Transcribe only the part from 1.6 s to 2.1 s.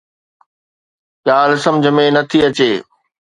سمجهه ۾